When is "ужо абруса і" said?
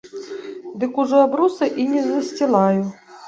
1.03-1.87